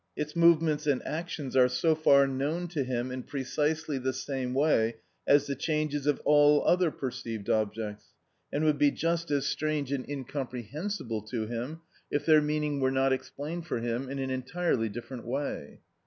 [0.15, 4.95] Its movements and actions are so far known to him in precisely the same way
[5.27, 8.07] as the changes of all other perceived objects,
[8.51, 13.13] and would be just as strange and incomprehensible to him if their meaning were not
[13.13, 15.79] explained for him in an entirely different way.